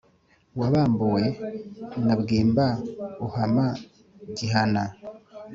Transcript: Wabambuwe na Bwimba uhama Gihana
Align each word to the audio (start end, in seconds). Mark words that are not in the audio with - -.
Wabambuwe 0.59 1.23
na 2.05 2.13
Bwimba 2.19 2.67
uhama 3.25 3.67
Gihana 4.37 4.83